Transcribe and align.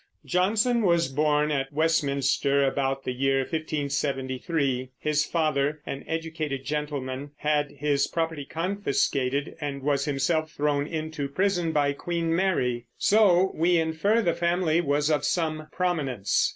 Jonson 0.25 0.81
was 0.81 1.09
born 1.09 1.51
at 1.51 1.71
Westminster 1.71 2.65
about 2.65 3.03
the 3.03 3.13
year 3.13 3.41
1573. 3.41 4.89
His 4.97 5.25
father, 5.25 5.79
an 5.85 6.03
educated 6.07 6.65
gentleman, 6.65 7.33
had 7.37 7.73
his 7.73 8.07
property 8.07 8.43
confiscated 8.43 9.55
and 9.61 9.83
was 9.83 10.05
himself 10.05 10.53
thrown 10.53 10.87
into 10.87 11.27
prison 11.27 11.71
by 11.71 11.93
Queen 11.93 12.35
Mary; 12.35 12.87
so 12.97 13.51
we 13.53 13.77
infer 13.77 14.23
the 14.23 14.33
family 14.33 14.81
was 14.81 15.11
of 15.11 15.23
some 15.23 15.67
prominence. 15.71 16.49